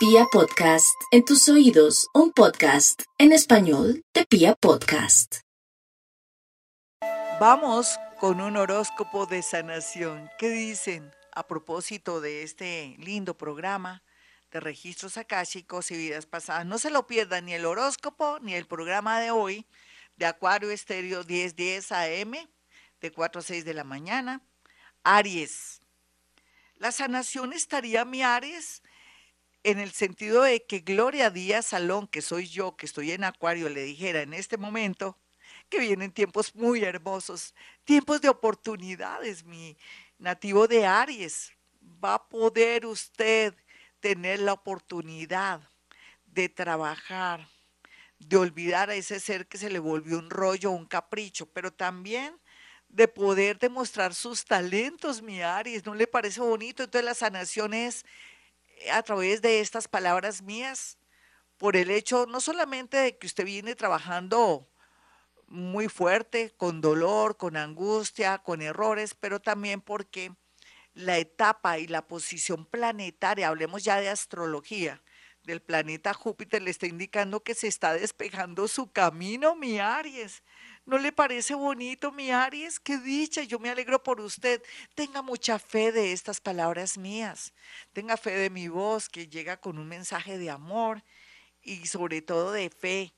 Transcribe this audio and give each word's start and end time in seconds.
Pia 0.00 0.24
Podcast, 0.32 0.98
en 1.10 1.26
tus 1.26 1.46
oídos, 1.50 2.08
un 2.14 2.32
podcast 2.32 3.02
en 3.18 3.32
español 3.32 4.02
de 4.14 4.24
Pia 4.24 4.54
Podcast. 4.54 5.40
Vamos 7.38 7.98
con 8.18 8.40
un 8.40 8.56
horóscopo 8.56 9.26
de 9.26 9.42
sanación. 9.42 10.30
¿Qué 10.38 10.48
dicen 10.48 11.14
a 11.34 11.46
propósito 11.46 12.22
de 12.22 12.44
este 12.44 12.96
lindo 12.98 13.36
programa 13.36 14.02
de 14.50 14.60
registros 14.60 15.18
akáshicos 15.18 15.90
y 15.90 15.98
vidas 15.98 16.24
pasadas? 16.24 16.64
No 16.64 16.78
se 16.78 16.88
lo 16.88 17.06
pierdan 17.06 17.44
ni 17.44 17.52
el 17.52 17.66
horóscopo 17.66 18.38
ni 18.40 18.54
el 18.54 18.64
programa 18.64 19.20
de 19.20 19.32
hoy 19.32 19.66
de 20.16 20.24
Acuario 20.24 20.70
Estéreo 20.70 21.24
1010 21.24 21.92
AM 21.92 22.32
de 23.02 23.12
4 23.12 23.40
a 23.40 23.44
6 23.44 23.66
de 23.66 23.74
la 23.74 23.84
mañana. 23.84 24.40
Aries. 25.04 25.82
La 26.76 26.90
sanación 26.90 27.52
estaría 27.52 28.06
mi 28.06 28.22
Aries 28.22 28.82
en 29.62 29.78
el 29.78 29.92
sentido 29.92 30.42
de 30.42 30.64
que 30.64 30.80
Gloria 30.80 31.30
Díaz 31.30 31.66
Salón, 31.66 32.06
que 32.06 32.22
soy 32.22 32.46
yo, 32.46 32.76
que 32.76 32.86
estoy 32.86 33.12
en 33.12 33.24
Acuario, 33.24 33.68
le 33.68 33.82
dijera 33.82 34.22
en 34.22 34.32
este 34.32 34.56
momento 34.56 35.18
que 35.68 35.78
vienen 35.78 36.12
tiempos 36.12 36.54
muy 36.54 36.82
hermosos, 36.82 37.54
tiempos 37.84 38.20
de 38.20 38.28
oportunidades, 38.28 39.44
mi 39.44 39.76
nativo 40.18 40.66
de 40.66 40.86
Aries. 40.86 41.52
Va 42.02 42.14
a 42.14 42.28
poder 42.28 42.86
usted 42.86 43.54
tener 44.00 44.40
la 44.40 44.54
oportunidad 44.54 45.60
de 46.24 46.48
trabajar, 46.48 47.46
de 48.18 48.36
olvidar 48.36 48.90
a 48.90 48.94
ese 48.94 49.20
ser 49.20 49.46
que 49.46 49.58
se 49.58 49.70
le 49.70 49.78
volvió 49.78 50.18
un 50.18 50.30
rollo, 50.30 50.70
un 50.70 50.86
capricho, 50.86 51.46
pero 51.46 51.72
también 51.72 52.38
de 52.88 53.06
poder 53.06 53.58
demostrar 53.58 54.14
sus 54.14 54.44
talentos, 54.44 55.22
mi 55.22 55.42
Aries. 55.42 55.86
¿No 55.86 55.94
le 55.94 56.06
parece 56.06 56.40
bonito? 56.40 56.82
Entonces 56.82 57.04
la 57.04 57.14
sanación 57.14 57.72
es 57.72 58.04
a 58.92 59.02
través 59.02 59.42
de 59.42 59.60
estas 59.60 59.88
palabras 59.88 60.42
mías, 60.42 60.98
por 61.58 61.76
el 61.76 61.90
hecho 61.90 62.26
no 62.26 62.40
solamente 62.40 62.96
de 62.96 63.18
que 63.18 63.26
usted 63.26 63.44
viene 63.44 63.74
trabajando 63.74 64.68
muy 65.46 65.88
fuerte, 65.88 66.54
con 66.56 66.80
dolor, 66.80 67.36
con 67.36 67.56
angustia, 67.56 68.38
con 68.38 68.62
errores, 68.62 69.14
pero 69.14 69.40
también 69.40 69.80
porque 69.80 70.32
la 70.94 71.18
etapa 71.18 71.78
y 71.78 71.86
la 71.86 72.06
posición 72.06 72.64
planetaria, 72.64 73.48
hablemos 73.48 73.84
ya 73.84 74.00
de 74.00 74.08
astrología, 74.08 75.02
del 75.42 75.60
planeta 75.60 76.14
Júpiter 76.14 76.62
le 76.62 76.70
está 76.70 76.86
indicando 76.86 77.42
que 77.42 77.54
se 77.54 77.66
está 77.66 77.94
despejando 77.94 78.68
su 78.68 78.92
camino, 78.92 79.56
mi 79.56 79.78
Aries. 79.78 80.42
¿No 80.86 80.98
le 80.98 81.12
parece 81.12 81.54
bonito, 81.54 82.10
mi 82.10 82.30
Aries? 82.30 82.80
Qué 82.80 82.98
dicha, 82.98 83.42
yo 83.42 83.58
me 83.58 83.70
alegro 83.70 84.02
por 84.02 84.20
usted. 84.20 84.62
Tenga 84.94 85.22
mucha 85.22 85.58
fe 85.58 85.92
de 85.92 86.12
estas 86.12 86.40
palabras 86.40 86.98
mías. 86.98 87.52
Tenga 87.92 88.16
fe 88.16 88.32
de 88.32 88.50
mi 88.50 88.68
voz 88.68 89.08
que 89.08 89.28
llega 89.28 89.58
con 89.58 89.78
un 89.78 89.86
mensaje 89.86 90.38
de 90.38 90.50
amor 90.50 91.04
y 91.62 91.86
sobre 91.86 92.22
todo 92.22 92.52
de 92.52 92.70
fe 92.70 93.14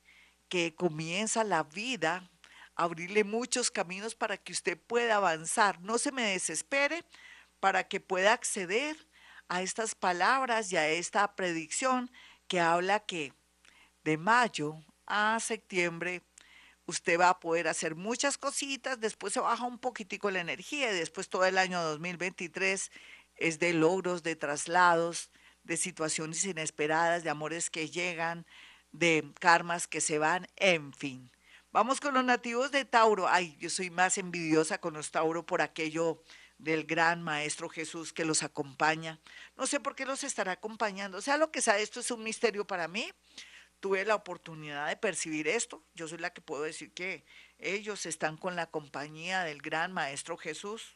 que 0.48 0.74
comienza 0.74 1.44
la 1.44 1.62
vida 1.62 2.28
abrirle 2.74 3.24
muchos 3.24 3.70
caminos 3.70 4.14
para 4.14 4.36
que 4.36 4.52
usted 4.52 4.78
pueda 4.78 5.16
avanzar. 5.16 5.80
No 5.80 5.98
se 5.98 6.12
me 6.12 6.24
desespere 6.24 7.04
para 7.60 7.84
que 7.84 8.00
pueda 8.00 8.32
acceder 8.32 8.96
a 9.48 9.62
estas 9.62 9.94
palabras 9.94 10.72
y 10.72 10.76
a 10.76 10.88
esta 10.88 11.36
predicción 11.36 12.10
que 12.48 12.60
habla 12.60 13.00
que 13.00 13.32
de 14.04 14.18
mayo 14.18 14.82
a 15.06 15.38
septiembre 15.40 16.22
usted 16.92 17.18
va 17.18 17.30
a 17.30 17.40
poder 17.40 17.68
hacer 17.68 17.96
muchas 17.96 18.38
cositas, 18.38 19.00
después 19.00 19.32
se 19.32 19.40
baja 19.40 19.64
un 19.64 19.78
poquitico 19.78 20.30
la 20.30 20.40
energía 20.40 20.92
y 20.92 20.94
después 20.94 21.28
todo 21.28 21.44
el 21.44 21.58
año 21.58 21.82
2023 21.82 22.90
es 23.36 23.58
de 23.58 23.72
logros, 23.72 24.22
de 24.22 24.36
traslados, 24.36 25.30
de 25.64 25.76
situaciones 25.76 26.44
inesperadas, 26.44 27.24
de 27.24 27.30
amores 27.30 27.70
que 27.70 27.88
llegan, 27.88 28.46
de 28.92 29.32
karmas 29.40 29.88
que 29.88 30.00
se 30.00 30.18
van, 30.18 30.46
en 30.56 30.92
fin. 30.92 31.30
Vamos 31.72 32.00
con 32.00 32.12
los 32.12 32.24
nativos 32.24 32.70
de 32.70 32.84
Tauro. 32.84 33.26
Ay, 33.26 33.56
yo 33.58 33.70
soy 33.70 33.88
más 33.88 34.18
envidiosa 34.18 34.78
con 34.78 34.92
los 34.92 35.10
Tauro 35.10 35.46
por 35.46 35.62
aquello 35.62 36.22
del 36.58 36.84
gran 36.84 37.22
Maestro 37.22 37.70
Jesús 37.70 38.12
que 38.12 38.26
los 38.26 38.42
acompaña. 38.42 39.18
No 39.56 39.66
sé 39.66 39.80
por 39.80 39.94
qué 39.94 40.04
los 40.04 40.22
estará 40.24 40.52
acompañando. 40.52 41.16
O 41.16 41.22
sea, 41.22 41.38
lo 41.38 41.50
que 41.50 41.62
sea, 41.62 41.78
esto 41.78 42.00
es 42.00 42.10
un 42.10 42.22
misterio 42.22 42.66
para 42.66 42.86
mí 42.86 43.10
tuve 43.82 44.04
la 44.04 44.14
oportunidad 44.14 44.86
de 44.86 44.96
percibir 44.96 45.48
esto. 45.48 45.82
Yo 45.96 46.06
soy 46.06 46.18
la 46.18 46.32
que 46.32 46.40
puedo 46.40 46.62
decir 46.62 46.92
que 46.92 47.24
ellos 47.58 48.06
están 48.06 48.36
con 48.36 48.54
la 48.54 48.70
compañía 48.70 49.42
del 49.42 49.60
gran 49.60 49.92
Maestro 49.92 50.36
Jesús, 50.36 50.94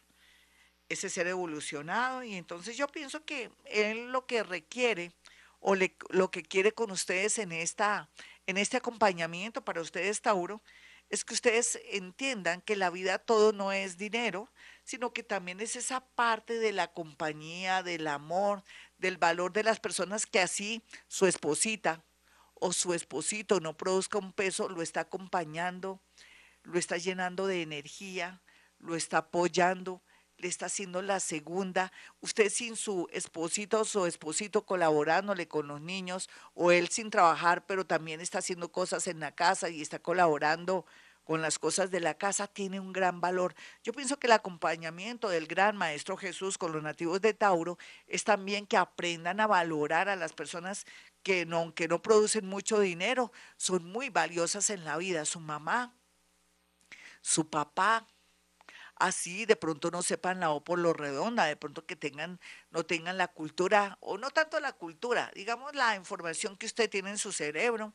ese 0.88 1.10
ser 1.10 1.26
evolucionado, 1.26 2.22
y 2.22 2.36
entonces 2.36 2.76
yo 2.76 2.86
pienso 2.86 3.24
que 3.24 3.50
él 3.64 4.12
lo 4.12 4.24
que 4.26 4.44
requiere 4.44 5.10
o 5.58 5.74
lo 5.74 6.30
que 6.30 6.44
quiere 6.44 6.70
con 6.70 6.92
ustedes 6.92 7.38
en, 7.38 7.50
esta, 7.50 8.08
en 8.46 8.56
este 8.56 8.76
acompañamiento 8.76 9.64
para 9.64 9.80
ustedes, 9.80 10.22
Tauro, 10.22 10.62
es 11.10 11.24
que 11.24 11.34
ustedes 11.34 11.80
entiendan 11.90 12.60
que 12.60 12.76
la 12.76 12.90
vida 12.90 13.18
todo 13.18 13.52
no 13.52 13.72
es 13.72 13.98
dinero, 13.98 14.48
sino 14.84 15.12
que 15.12 15.24
también 15.24 15.58
es 15.58 15.74
esa 15.74 16.06
parte 16.14 16.60
de 16.60 16.70
la 16.70 16.92
compañía, 16.92 17.82
del 17.82 18.06
amor, 18.06 18.62
del 18.98 19.16
valor 19.16 19.52
de 19.52 19.64
las 19.64 19.80
personas 19.80 20.24
que 20.24 20.38
así 20.38 20.84
su 21.08 21.26
esposita, 21.26 22.04
o 22.60 22.72
su 22.72 22.94
esposito 22.94 23.60
no 23.60 23.76
produzca 23.76 24.18
un 24.18 24.32
peso, 24.32 24.68
lo 24.68 24.82
está 24.82 25.00
acompañando, 25.00 26.00
lo 26.62 26.78
está 26.78 26.96
llenando 26.96 27.46
de 27.46 27.62
energía, 27.62 28.42
lo 28.78 28.96
está 28.96 29.18
apoyando, 29.18 30.02
le 30.38 30.48
está 30.48 30.66
haciendo 30.66 31.02
la 31.02 31.20
segunda. 31.20 31.92
Usted 32.20 32.50
sin 32.50 32.76
su 32.76 33.08
esposito 33.12 33.80
o 33.80 33.84
su 33.84 34.06
esposito 34.06 34.66
colaborándole 34.66 35.48
con 35.48 35.68
los 35.68 35.80
niños, 35.80 36.28
o 36.54 36.72
él 36.72 36.88
sin 36.88 37.10
trabajar, 37.10 37.66
pero 37.66 37.86
también 37.86 38.20
está 38.20 38.38
haciendo 38.38 38.70
cosas 38.70 39.06
en 39.06 39.20
la 39.20 39.34
casa 39.34 39.68
y 39.70 39.80
está 39.80 39.98
colaborando 39.98 40.86
con 41.26 41.42
las 41.42 41.58
cosas 41.58 41.90
de 41.90 41.98
la 41.98 42.14
casa 42.14 42.46
tiene 42.46 42.78
un 42.78 42.92
gran 42.92 43.20
valor. 43.20 43.54
Yo 43.82 43.92
pienso 43.92 44.16
que 44.16 44.28
el 44.28 44.32
acompañamiento 44.32 45.28
del 45.28 45.48
gran 45.48 45.76
Maestro 45.76 46.16
Jesús 46.16 46.56
con 46.56 46.70
los 46.70 46.84
nativos 46.84 47.20
de 47.20 47.34
Tauro 47.34 47.78
es 48.06 48.22
también 48.22 48.64
que 48.64 48.76
aprendan 48.76 49.40
a 49.40 49.48
valorar 49.48 50.08
a 50.08 50.14
las 50.14 50.32
personas 50.32 50.86
que 51.24 51.44
no, 51.44 51.74
que 51.74 51.88
no 51.88 52.00
producen 52.00 52.46
mucho 52.46 52.78
dinero, 52.78 53.32
son 53.56 53.84
muy 53.84 54.08
valiosas 54.08 54.70
en 54.70 54.84
la 54.84 54.96
vida. 54.98 55.24
Su 55.24 55.40
mamá, 55.40 55.92
su 57.22 57.50
papá, 57.50 58.06
así 58.94 59.46
de 59.46 59.56
pronto 59.56 59.90
no 59.90 60.04
sepan 60.04 60.38
la 60.38 60.50
O 60.50 60.62
por 60.62 60.78
lo 60.78 60.92
redonda, 60.92 61.44
de 61.44 61.56
pronto 61.56 61.84
que 61.84 61.96
tengan, 61.96 62.38
no 62.70 62.86
tengan 62.86 63.18
la 63.18 63.26
cultura, 63.26 63.98
o 64.00 64.16
no 64.16 64.30
tanto 64.30 64.60
la 64.60 64.74
cultura, 64.74 65.32
digamos 65.34 65.74
la 65.74 65.96
información 65.96 66.56
que 66.56 66.66
usted 66.66 66.88
tiene 66.88 67.10
en 67.10 67.18
su 67.18 67.32
cerebro, 67.32 67.92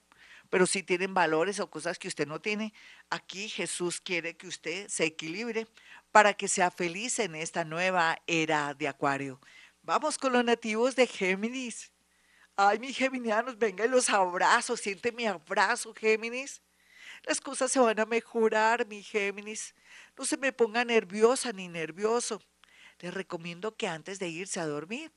pero 0.52 0.68
si 0.68 0.84
tienen 0.84 1.14
valores 1.14 1.62
o 1.62 1.72
cosas 1.72 1.98
que 1.98 2.10
usted 2.10 2.28
no 2.28 2.42
tiene, 2.42 2.74
aquí 3.10 3.48
Jesús 3.48 4.02
quiere 4.02 4.36
que 4.36 4.48
usted 4.48 4.90
se 4.90 5.06
equilibre 5.06 5.66
para 6.12 6.34
que 6.34 6.50
sea 6.50 6.70
feliz 6.70 7.20
en 7.20 7.36
esta 7.36 7.64
nueva 7.64 8.22
era 8.28 8.74
de 8.74 8.90
Acuario. 8.90 9.40
Vamos 9.82 10.18
con 10.18 10.34
los 10.34 10.44
nativos 10.44 10.98
de 10.98 11.08
Géminis. 11.08 11.94
Ay, 12.58 12.80
mis 12.80 12.98
geminianos, 12.98 13.58
venga 13.58 13.86
y 13.86 13.88
los 13.88 14.10
abrazo, 14.10 14.76
siente 14.76 15.14
mi 15.14 15.26
abrazo, 15.26 15.94
Géminis. 15.94 16.62
Las 17.24 17.40
cosas 17.40 17.72
se 17.72 17.80
van 17.80 18.02
a 18.02 18.06
mejorar, 18.06 18.86
mi 18.86 19.04
Géminis. 19.04 19.74
No 20.18 20.26
se 20.26 20.36
me 20.36 20.52
ponga 20.52 20.84
nerviosa 20.84 21.54
ni 21.54 21.70
nervioso. 21.70 22.42
Les 23.00 23.14
recomiendo 23.14 23.78
que 23.78 23.88
antes 23.88 24.20
de 24.20 24.28
irse 24.28 24.60
a 24.60 24.66
dormir, 24.66 25.14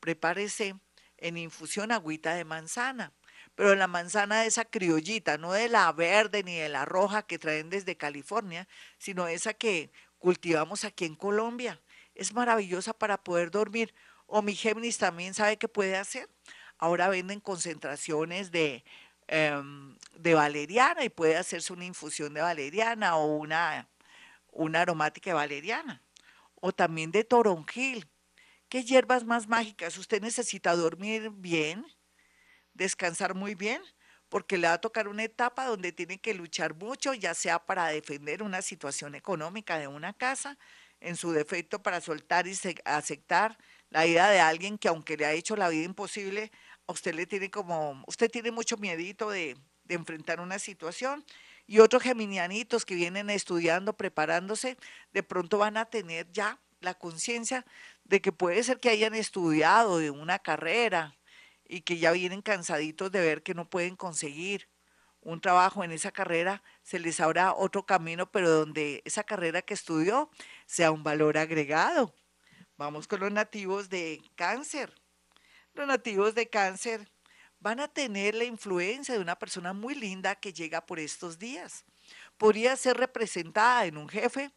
prepárese 0.00 0.74
en 1.18 1.36
infusión 1.36 1.92
agüita 1.92 2.34
de 2.34 2.44
manzana 2.44 3.12
pero 3.62 3.76
la 3.76 3.86
manzana 3.86 4.44
esa 4.44 4.64
criollita, 4.64 5.38
no 5.38 5.52
de 5.52 5.68
la 5.68 5.92
verde 5.92 6.42
ni 6.42 6.56
de 6.56 6.68
la 6.68 6.84
roja 6.84 7.22
que 7.22 7.38
traen 7.38 7.70
desde 7.70 7.96
California, 7.96 8.66
sino 8.98 9.28
esa 9.28 9.54
que 9.54 9.92
cultivamos 10.18 10.82
aquí 10.82 11.04
en 11.04 11.14
Colombia. 11.14 11.80
Es 12.16 12.34
maravillosa 12.34 12.92
para 12.92 13.22
poder 13.22 13.52
dormir. 13.52 13.94
O 14.26 14.42
mi 14.42 14.56
Géminis 14.56 14.98
también 14.98 15.32
sabe 15.32 15.58
qué 15.58 15.68
puede 15.68 15.96
hacer. 15.96 16.28
Ahora 16.76 17.08
venden 17.08 17.38
concentraciones 17.38 18.50
de, 18.50 18.82
em, 19.28 19.96
de 20.18 20.34
valeriana 20.34 21.04
y 21.04 21.08
puede 21.08 21.36
hacerse 21.36 21.72
una 21.72 21.84
infusión 21.84 22.34
de 22.34 22.40
valeriana 22.40 23.14
o 23.14 23.26
una, 23.36 23.88
una 24.50 24.80
aromática 24.80 25.30
de 25.30 25.34
valeriana. 25.34 26.02
O 26.56 26.72
también 26.72 27.12
de 27.12 27.22
toronjil. 27.22 28.08
¿Qué 28.68 28.82
hierbas 28.82 29.22
más 29.22 29.46
mágicas? 29.46 29.96
Usted 29.98 30.20
necesita 30.20 30.74
dormir 30.74 31.30
bien, 31.30 31.86
descansar 32.74 33.34
muy 33.34 33.54
bien, 33.54 33.82
porque 34.28 34.56
le 34.56 34.68
va 34.68 34.74
a 34.74 34.80
tocar 34.80 35.08
una 35.08 35.24
etapa 35.24 35.66
donde 35.66 35.92
tiene 35.92 36.18
que 36.18 36.34
luchar 36.34 36.74
mucho, 36.74 37.12
ya 37.14 37.34
sea 37.34 37.64
para 37.64 37.88
defender 37.88 38.42
una 38.42 38.62
situación 38.62 39.14
económica 39.14 39.78
de 39.78 39.88
una 39.88 40.12
casa, 40.12 40.58
en 41.00 41.16
su 41.16 41.32
defecto 41.32 41.82
para 41.82 42.00
soltar 42.00 42.46
y 42.46 42.56
aceptar 42.84 43.58
la 43.90 44.06
idea 44.06 44.30
de 44.30 44.40
alguien 44.40 44.78
que 44.78 44.88
aunque 44.88 45.16
le 45.16 45.26
ha 45.26 45.32
hecho 45.32 45.56
la 45.56 45.68
vida 45.68 45.84
imposible, 45.84 46.50
a 46.86 46.92
usted 46.92 47.14
le 47.14 47.26
tiene 47.26 47.50
como, 47.50 48.02
usted 48.06 48.30
tiene 48.30 48.50
mucho 48.50 48.76
miedito 48.76 49.28
de, 49.28 49.56
de 49.84 49.94
enfrentar 49.94 50.40
una 50.40 50.58
situación. 50.58 51.24
Y 51.66 51.78
otros 51.78 52.02
geminianitos 52.02 52.84
que 52.84 52.94
vienen 52.94 53.30
estudiando, 53.30 53.96
preparándose, 53.96 54.76
de 55.12 55.22
pronto 55.22 55.58
van 55.58 55.76
a 55.76 55.84
tener 55.86 56.30
ya 56.32 56.58
la 56.80 56.94
conciencia 56.94 57.64
de 58.04 58.20
que 58.20 58.32
puede 58.32 58.62
ser 58.64 58.80
que 58.80 58.90
hayan 58.90 59.14
estudiado 59.14 59.98
de 59.98 60.10
una 60.10 60.38
carrera, 60.38 61.14
y 61.72 61.80
que 61.80 61.96
ya 61.96 62.12
vienen 62.12 62.42
cansaditos 62.42 63.10
de 63.10 63.22
ver 63.22 63.42
que 63.42 63.54
no 63.54 63.70
pueden 63.70 63.96
conseguir 63.96 64.68
un 65.22 65.40
trabajo 65.40 65.82
en 65.82 65.90
esa 65.90 66.12
carrera, 66.12 66.62
se 66.82 66.98
les 66.98 67.18
habrá 67.18 67.54
otro 67.54 67.86
camino, 67.86 68.30
pero 68.30 68.50
donde 68.50 69.00
esa 69.06 69.24
carrera 69.24 69.62
que 69.62 69.72
estudió 69.72 70.30
sea 70.66 70.90
un 70.90 71.02
valor 71.02 71.38
agregado. 71.38 72.14
Vamos 72.76 73.08
con 73.08 73.20
los 73.20 73.32
nativos 73.32 73.88
de 73.88 74.20
cáncer. 74.34 74.92
Los 75.72 75.86
nativos 75.86 76.34
de 76.34 76.50
cáncer 76.50 77.10
van 77.58 77.80
a 77.80 77.88
tener 77.88 78.34
la 78.34 78.44
influencia 78.44 79.14
de 79.14 79.20
una 79.20 79.38
persona 79.38 79.72
muy 79.72 79.94
linda 79.94 80.34
que 80.34 80.52
llega 80.52 80.84
por 80.84 80.98
estos 80.98 81.38
días. 81.38 81.86
Podría 82.36 82.76
ser 82.76 82.98
representada 82.98 83.86
en 83.86 83.96
un 83.96 84.10
jefe, 84.10 84.52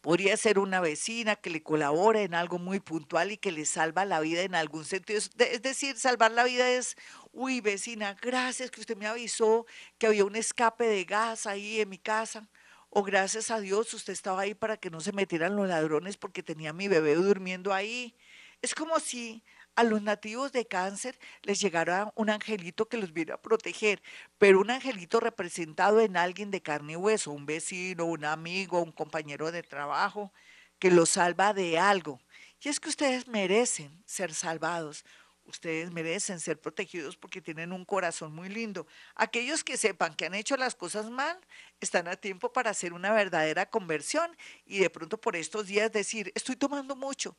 podría 0.00 0.36
ser 0.36 0.58
una 0.58 0.80
vecina 0.80 1.36
que 1.36 1.50
le 1.50 1.62
colabora 1.62 2.22
en 2.22 2.34
algo 2.34 2.58
muy 2.58 2.80
puntual 2.80 3.32
y 3.32 3.36
que 3.36 3.52
le 3.52 3.64
salva 3.64 4.04
la 4.04 4.20
vida 4.20 4.42
en 4.42 4.54
algún 4.54 4.84
sentido. 4.84 5.18
Es 5.18 5.62
decir, 5.62 5.96
salvar 5.98 6.32
la 6.32 6.44
vida 6.44 6.70
es, 6.70 6.96
uy, 7.32 7.60
vecina, 7.60 8.16
gracias 8.20 8.70
que 8.70 8.80
usted 8.80 8.96
me 8.96 9.06
avisó 9.06 9.66
que 9.98 10.06
había 10.06 10.24
un 10.24 10.36
escape 10.36 10.86
de 10.86 11.04
gas 11.04 11.46
ahí 11.46 11.80
en 11.80 11.88
mi 11.88 11.98
casa. 11.98 12.48
O 12.90 13.04
gracias 13.04 13.50
a 13.50 13.60
Dios 13.60 13.94
usted 13.94 14.12
estaba 14.12 14.42
ahí 14.42 14.54
para 14.54 14.76
que 14.76 14.90
no 14.90 15.00
se 15.00 15.12
metieran 15.12 15.54
los 15.54 15.68
ladrones 15.68 16.16
porque 16.16 16.42
tenía 16.42 16.70
a 16.70 16.72
mi 16.72 16.88
bebé 16.88 17.14
durmiendo 17.14 17.72
ahí. 17.72 18.16
Es 18.62 18.74
como 18.74 18.98
si 19.00 19.44
a 19.76 19.84
los 19.84 20.02
nativos 20.02 20.52
de 20.52 20.66
cáncer 20.66 21.18
les 21.42 21.60
llegara 21.60 22.12
un 22.16 22.30
angelito 22.30 22.88
que 22.88 22.96
los 22.96 23.12
viera 23.12 23.34
a 23.36 23.42
proteger, 23.42 24.02
pero 24.38 24.60
un 24.60 24.70
angelito 24.70 25.20
representado 25.20 26.00
en 26.00 26.16
alguien 26.16 26.50
de 26.50 26.62
carne 26.62 26.92
y 26.94 26.96
hueso, 26.96 27.30
un 27.30 27.46
vecino, 27.46 28.04
un 28.04 28.24
amigo, 28.24 28.82
un 28.82 28.92
compañero 28.92 29.52
de 29.52 29.62
trabajo, 29.62 30.32
que 30.78 30.90
los 30.90 31.10
salva 31.10 31.54
de 31.54 31.78
algo. 31.78 32.20
Y 32.62 32.68
es 32.68 32.80
que 32.80 32.88
ustedes 32.88 33.28
merecen 33.28 34.02
ser 34.06 34.34
salvados. 34.34 35.04
Ustedes 35.44 35.90
merecen 35.90 36.38
ser 36.38 36.60
protegidos 36.60 37.16
porque 37.16 37.40
tienen 37.42 37.72
un 37.72 37.84
corazón 37.84 38.32
muy 38.32 38.48
lindo. 38.48 38.86
Aquellos 39.16 39.64
que 39.64 39.76
sepan 39.76 40.14
que 40.14 40.26
han 40.26 40.34
hecho 40.34 40.56
las 40.56 40.76
cosas 40.76 41.10
mal 41.10 41.38
están 41.80 42.06
a 42.06 42.16
tiempo 42.16 42.52
para 42.52 42.70
hacer 42.70 42.92
una 42.92 43.12
verdadera 43.12 43.66
conversión 43.66 44.36
y 44.64 44.78
de 44.78 44.90
pronto 44.90 45.20
por 45.20 45.34
estos 45.36 45.66
días 45.66 45.90
decir, 45.90 46.30
estoy 46.36 46.54
tomando 46.56 46.94
mucho, 46.94 47.36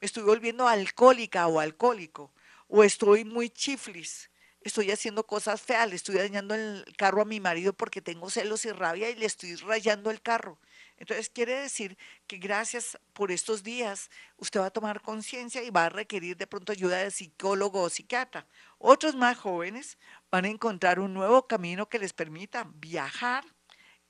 estoy 0.00 0.22
volviendo 0.22 0.68
alcohólica 0.68 1.46
o 1.46 1.60
alcohólico, 1.60 2.32
o 2.68 2.84
estoy 2.84 3.24
muy 3.24 3.50
chiflis, 3.50 4.30
estoy 4.62 4.90
haciendo 4.90 5.26
cosas 5.26 5.60
feas, 5.60 5.88
le 5.88 5.96
estoy 5.96 6.16
dañando 6.16 6.54
el 6.54 6.84
carro 6.96 7.22
a 7.22 7.24
mi 7.24 7.40
marido 7.40 7.72
porque 7.72 8.02
tengo 8.02 8.30
celos 8.30 8.64
y 8.64 8.72
rabia 8.72 9.10
y 9.10 9.14
le 9.14 9.26
estoy 9.26 9.56
rayando 9.56 10.10
el 10.10 10.20
carro. 10.20 10.58
Entonces 10.98 11.30
quiere 11.30 11.54
decir 11.54 11.96
que 12.26 12.36
gracias 12.36 12.98
por 13.14 13.32
estos 13.32 13.62
días 13.62 14.10
usted 14.36 14.60
va 14.60 14.66
a 14.66 14.70
tomar 14.70 15.00
conciencia 15.00 15.62
y 15.62 15.70
va 15.70 15.86
a 15.86 15.88
requerir 15.88 16.36
de 16.36 16.46
pronto 16.46 16.72
ayuda 16.72 16.98
de 16.98 17.10
psicólogo 17.10 17.80
o 17.80 17.88
psiquiatra. 17.88 18.46
Otros 18.78 19.14
más 19.14 19.38
jóvenes 19.38 19.98
van 20.30 20.44
a 20.44 20.48
encontrar 20.48 21.00
un 21.00 21.14
nuevo 21.14 21.46
camino 21.46 21.88
que 21.88 21.98
les 21.98 22.12
permita 22.12 22.70
viajar, 22.74 23.44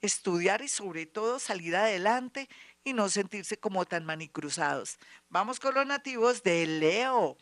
estudiar 0.00 0.62
y 0.62 0.68
sobre 0.68 1.06
todo 1.06 1.38
salir 1.38 1.76
adelante 1.76 2.48
y 2.84 2.92
no 2.92 3.08
sentirse 3.08 3.58
como 3.58 3.84
tan 3.84 4.04
manicruzados. 4.04 4.98
Vamos 5.28 5.60
con 5.60 5.74
los 5.74 5.86
nativos 5.86 6.42
de 6.42 6.66
Leo. 6.66 7.36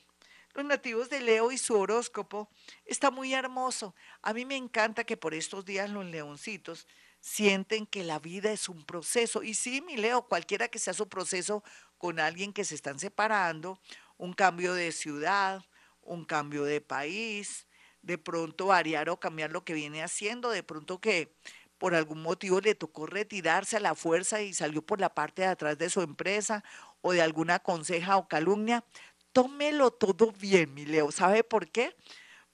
Los 0.55 0.64
nativos 0.64 1.08
de 1.11 1.20
Leo 1.20 1.52
y 1.52 1.58
su 1.58 1.79
horóscopo 1.79 2.49
está 2.85 3.11
muy 3.11 3.35
hermoso. 3.35 3.94
A 4.23 4.32
mí 4.32 4.44
me 4.44 4.56
encanta 4.56 5.05
que 5.05 5.17
por 5.17 5.35
estos 5.35 5.64
días 5.64 5.90
los 5.90 6.05
leoncitos 6.05 6.87
sienten 7.20 7.87
que 7.87 8.05
la 8.05 8.19
vida 8.19 8.50
es 8.50 8.69
un 8.69 8.85
proceso. 8.85 9.43
Y 9.43 9.55
sí, 9.55 9.81
mi 9.81 9.96
Leo, 9.96 10.23
cualquiera 10.23 10.69
que 10.69 10.79
sea 10.79 10.94
su 10.94 11.08
proceso 11.08 11.62
con 11.96 12.19
alguien 12.19 12.52
que 12.52 12.64
se 12.64 12.75
están 12.75 12.99
separando, 12.99 13.81
un 14.17 14.32
cambio 14.32 14.75
de 14.75 14.93
ciudad, 14.93 15.64
un 16.02 16.25
cambio 16.25 16.64
de 16.64 16.81
país, 16.81 17.67
de 18.02 18.19
pronto 18.19 18.67
variar 18.67 19.11
o 19.11 19.20
cambiar 19.20 19.52
lo 19.52 19.64
que 19.64 19.75
viene 19.75 20.02
haciendo, 20.02 20.50
de 20.50 20.62
pronto 20.62 21.00
que 21.00 21.35
por 21.78 21.94
algún 21.94 22.22
motivo 22.22 22.60
le 22.60 22.75
tocó 22.75 23.06
retirarse 23.06 23.76
a 23.76 23.80
la 23.80 23.94
fuerza 23.94 24.42
y 24.42 24.52
salió 24.52 24.82
por 24.82 25.00
la 25.00 25.14
parte 25.14 25.42
de 25.42 25.48
atrás 25.48 25.78
de 25.78 25.90
su 25.90 26.02
empresa 26.02 26.64
o 27.00 27.12
de 27.12 27.22
alguna 27.22 27.60
conseja 27.60 28.16
o 28.16 28.28
calumnia, 28.28 28.84
tómelo 29.32 29.90
todo 29.92 30.32
bien, 30.32 30.75
mi 30.75 30.84
Leo. 30.84 31.12
¿Sabe 31.12 31.44
por 31.44 31.69
qué? 31.70 31.94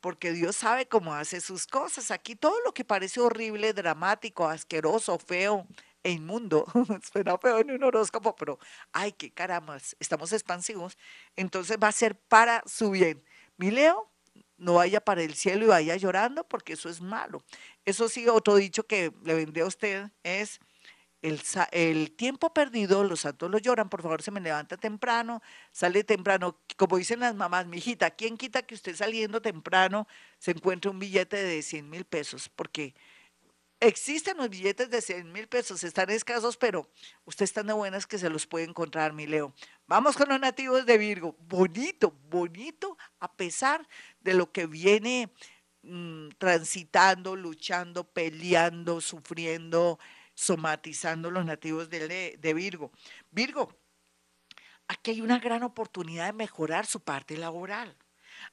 Porque 0.01 0.33
Dios 0.33 0.57
sabe 0.57 0.87
cómo 0.87 1.15
hace 1.15 1.41
sus 1.41 1.67
cosas. 1.67 2.11
Aquí 2.11 2.37
todo 2.37 2.55
lo 2.65 2.75
que 2.75 2.85
parece 2.85 3.21
horrible, 3.21 3.73
dramático, 3.73 4.47
asqueroso, 4.47 5.19
feo 5.19 5.67
e 6.03 6.11
inmundo, 6.11 6.67
suena 7.13 7.39
feo 7.39 7.59
en 7.61 7.71
un 7.71 7.83
horóscopo, 7.83 8.37
pero 8.37 8.59
ay, 8.93 9.13
qué 9.13 9.33
caramba, 9.33 9.79
estamos 9.99 10.35
expansivos, 10.35 10.99
entonces 11.35 11.79
va 11.83 11.89
a 11.89 11.93
ser 11.93 12.15
para 12.15 12.63
su 12.67 12.91
bien. 12.91 13.25
Mi 13.57 13.71
Leo, 13.71 14.11
no 14.59 14.75
vaya 14.75 15.01
para 15.01 15.23
el 15.23 15.35
cielo 15.35 15.65
y 15.65 15.69
vaya 15.69 15.97
llorando 15.97 16.45
porque 16.45 16.75
eso 16.75 16.89
es 16.89 17.01
malo. 17.01 17.43
Eso 17.85 18.09
sí, 18.09 18.29
otro 18.29 18.57
dicho 18.57 18.87
que 18.87 19.13
le 19.23 19.35
vendré 19.35 19.63
a 19.63 19.67
usted 19.67 20.11
es 20.23 20.61
el, 21.73 22.13
tiempo 22.13 22.53
perdido, 22.53 23.03
los 23.03 23.21
santos 23.21 23.51
lo 23.51 23.59
lloran, 23.59 23.89
por 23.89 24.03
favor 24.03 24.21
se 24.21 24.31
me 24.31 24.41
levanta 24.41 24.77
temprano, 24.77 25.43
sale 25.73 26.05
temprano, 26.05 26.61
como 26.77 26.99
dicen 26.99 27.21
las 27.21 27.35
mamás, 27.35 27.67
mi 27.67 27.79
hijita, 27.79 28.11
¿quién 28.11 28.37
quita 28.37 28.63
que 28.63 28.75
usted 28.75 28.95
saliendo 28.95 29.41
temprano 29.41 30.07
se 30.39 30.51
encuentre 30.51 30.91
un 30.91 30.99
billete 30.99 31.43
de 31.43 31.63
100 31.63 31.89
mil 31.89 32.05
pesos? 32.05 32.51
Porque 32.51 32.95
existen 33.81 34.37
los 34.37 34.51
billetes 34.51 34.91
de 34.91 35.01
100 35.01 35.33
mil 35.33 35.49
pesos, 35.49 35.83
están 35.83 36.11
escasos, 36.11 36.59
pero 36.59 36.91
usted 37.25 37.45
está 37.45 37.63
de 37.63 37.73
buenas 37.73 38.07
que 38.07 38.19
se 38.19 38.29
los 38.29 38.47
puede 38.47 38.67
encontrar, 38.67 39.15
mi 39.15 39.27
Leo. 39.27 39.55
Vamos 39.87 40.17
con 40.17 40.29
los 40.29 40.41
nativos 40.41 40.85
de 40.85 40.99
Virgo, 40.99 41.37
bonito, 41.41 42.15
bonito, 42.29 42.99
a 43.19 43.33
pesar 43.33 43.87
de 44.21 44.35
lo 44.35 44.53
que 44.53 44.67
viene 44.67 45.33
mm, 45.85 46.31
transitando, 46.39 47.37
luchando, 47.37 48.05
peleando, 48.05 49.01
sufriendo, 49.01 49.99
somatizando 50.35 51.31
los 51.31 51.45
nativos 51.45 51.91
de, 51.91 52.39
de 52.39 52.55
Virgo. 52.55 52.91
Virgo, 53.31 53.77
aquí 54.89 55.13
hay 55.13 55.21
una 55.21 55.39
gran 55.39 55.63
oportunidad 55.63 56.27
de 56.27 56.33
mejorar 56.33 56.87
su 56.87 57.01
parte 57.01 57.37
laboral. 57.37 57.97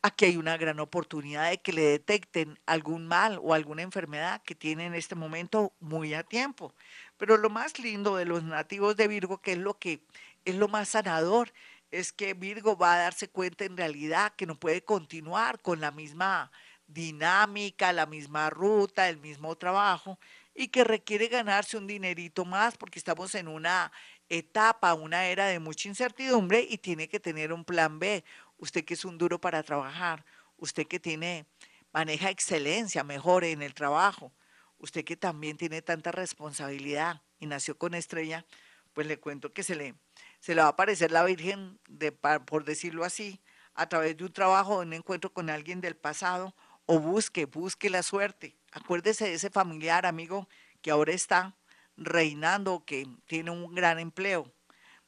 Aquí 0.02 0.26
hay 0.26 0.38
una 0.38 0.58
gran 0.58 0.80
oportunidad 0.80 1.50
de 1.50 1.60
que 1.60 1.74
le 1.74 1.82
detecten 1.82 2.60
algún 2.66 3.08
mal 3.08 3.40
o 3.42 3.54
alguna 3.54 3.82
enfermedad 3.82 4.42
que 4.44 4.56
tiene 4.56 4.86
en 4.86 4.94
este 4.94 5.16
momento 5.16 5.74
muy 5.80 6.14
a 6.14 6.24
tiempo. 6.24 6.74
Pero 7.18 7.38
lo 7.38 7.50
más 7.50 7.80
lindo 7.80 8.16
de 8.16 8.26
los 8.26 8.44
nativos 8.44 8.96
de 8.96 9.08
Virgo, 9.08 9.42
que 9.42 9.54
es 9.54 9.58
lo 9.58 9.78
que 9.78 10.04
es 10.46 10.56
lo 10.56 10.68
más 10.68 10.90
sanador, 10.90 11.52
es 11.92 12.14
que 12.14 12.34
Virgo 12.34 12.78
va 12.78 12.96
a 12.96 13.00
darse 13.00 13.30
cuenta 13.30 13.66
en 13.66 13.78
realidad 13.78 14.34
que 14.36 14.46
no 14.46 14.56
puede 14.56 14.84
continuar 14.84 15.62
con 15.62 15.82
la 15.82 15.92
misma 15.92 16.52
dinámica, 16.94 17.94
la 17.94 18.06
misma 18.06 18.50
ruta, 18.50 19.10
el 19.10 19.18
mismo 19.18 19.56
trabajo 19.56 20.20
y 20.54 20.68
que 20.68 20.84
requiere 20.84 21.28
ganarse 21.28 21.78
un 21.78 21.88
dinerito 21.88 22.46
más 22.46 22.78
porque 22.78 23.00
estamos 23.00 23.36
en 23.36 23.48
una 23.48 23.92
etapa, 24.30 24.94
una 24.94 25.26
era 25.26 25.48
de 25.48 25.60
mucha 25.60 25.88
incertidumbre 25.88 26.66
y 26.70 26.78
tiene 26.78 27.08
que 27.08 27.20
tener 27.20 27.54
un 27.54 27.66
plan 27.66 28.00
B. 28.00 28.24
Usted 28.58 28.86
que 28.86 28.94
es 28.94 29.06
un 29.06 29.18
duro 29.18 29.40
para 29.40 29.64
trabajar, 29.64 30.26
usted 30.58 30.88
que 30.88 31.00
tiene 31.00 31.46
maneja 31.94 32.30
excelencia 32.30 33.04
mejor 33.04 33.44
en 33.44 33.62
el 33.62 33.74
trabajo, 33.74 34.32
usted 34.78 35.04
que 35.04 35.18
también 35.18 35.58
tiene 35.58 35.82
tanta 35.82 36.12
responsabilidad 36.12 37.22
y 37.40 37.46
nació 37.46 37.78
con 37.78 37.94
estrella, 37.94 38.46
pues 38.94 39.08
le 39.08 39.20
cuento 39.20 39.54
que 39.54 39.64
se 39.64 39.76
le 39.76 39.96
se 40.42 40.56
le 40.56 40.62
va 40.62 40.68
a 40.68 40.72
aparecer 40.72 41.12
la 41.12 41.24
Virgen, 41.24 41.80
de, 41.88 42.12
por 42.12 42.66
decirlo 42.66 43.06
así, 43.06 43.40
a 43.76 43.88
través 43.88 44.18
de 44.18 44.26
un 44.26 44.34
trabajo, 44.34 44.80
de 44.80 44.88
un 44.88 44.94
encuentro 44.94 45.32
con 45.32 45.50
alguien 45.50 45.82
del 45.82 45.96
pasado, 45.96 46.56
o 46.92 47.00
busque, 47.00 47.46
busque 47.46 47.90
la 47.90 48.04
suerte. 48.04 48.58
Acuérdese 48.74 49.24
de 49.24 49.36
ese 49.36 49.50
familiar, 49.50 50.06
amigo, 50.06 50.50
que 50.82 50.92
ahora 50.92 51.14
está 51.14 51.56
reinando, 51.96 52.84
que 52.86 53.08
tiene 53.28 53.50
un 53.50 53.74
gran 53.74 53.98
empleo. 53.98 54.52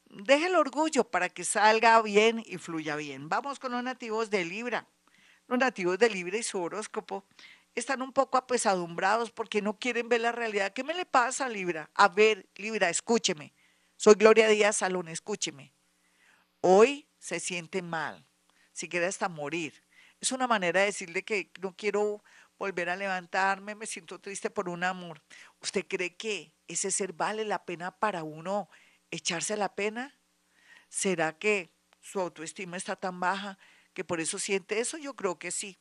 Deje 0.05 0.45
el 0.45 0.55
orgullo 0.55 1.03
para 1.03 1.27
que 1.27 1.43
salga 1.43 2.01
bien 2.01 2.41
y 2.45 2.57
fluya 2.57 2.95
bien. 2.95 3.27
Vamos 3.27 3.59
con 3.59 3.73
los 3.73 3.83
nativos 3.83 4.29
de 4.29 4.45
Libra. 4.45 4.87
Los 5.49 5.59
nativos 5.59 5.99
de 5.99 6.09
Libra 6.09 6.37
y 6.37 6.43
su 6.43 6.61
horóscopo 6.61 7.25
están 7.75 8.01
un 8.01 8.13
poco 8.13 8.37
apesadumbrados 8.37 9.31
porque 9.31 9.61
no 9.61 9.77
quieren 9.77 10.07
ver 10.07 10.21
la 10.21 10.31
realidad. 10.31 10.71
¿Qué 10.71 10.85
me 10.85 10.93
le 10.93 11.05
pasa 11.05 11.49
Libra? 11.49 11.89
A 11.95 12.07
ver, 12.07 12.47
Libra, 12.55 12.89
escúcheme. 12.89 13.53
Soy 13.97 14.13
Gloria 14.13 14.47
Díaz 14.47 14.77
Salón, 14.77 15.09
escúcheme. 15.09 15.73
Hoy 16.61 17.09
se 17.19 17.41
siente 17.41 17.81
mal, 17.81 18.25
si 18.71 18.87
quiere 18.87 19.07
hasta 19.07 19.27
morir. 19.27 19.82
Es 20.23 20.31
una 20.31 20.47
manera 20.47 20.79
de 20.79 20.85
decirle 20.85 21.23
que 21.23 21.51
no 21.59 21.75
quiero 21.75 22.23
volver 22.57 22.89
a 22.89 22.95
levantarme, 22.95 23.75
me 23.75 23.85
siento 23.85 24.19
triste 24.19 24.49
por 24.49 24.69
un 24.69 24.85
amor. 24.85 25.21
¿Usted 25.61 25.85
cree 25.85 26.15
que 26.15 26.53
ese 26.69 26.91
ser 26.91 27.11
vale 27.11 27.43
la 27.43 27.65
pena 27.65 27.91
para 27.99 28.23
uno 28.23 28.69
echarse 29.11 29.57
la 29.57 29.75
pena? 29.75 30.17
¿Será 30.87 31.37
que 31.37 31.73
su 31.99 32.21
autoestima 32.21 32.77
está 32.77 32.95
tan 32.95 33.19
baja 33.19 33.59
que 33.93 34.05
por 34.05 34.21
eso 34.21 34.39
siente 34.39 34.79
eso? 34.79 34.97
Yo 34.97 35.13
creo 35.13 35.37
que 35.37 35.51
sí. 35.51 35.77